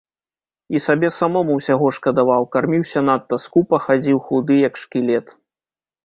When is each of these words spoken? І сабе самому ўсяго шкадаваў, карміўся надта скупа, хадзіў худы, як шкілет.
І 0.77 0.79
сабе 0.85 1.09
самому 1.17 1.57
ўсяго 1.57 1.91
шкадаваў, 1.97 2.47
карміўся 2.55 3.03
надта 3.09 3.39
скупа, 3.43 3.77
хадзіў 3.85 4.17
худы, 4.31 4.57
як 4.69 4.81
шкілет. 4.85 5.27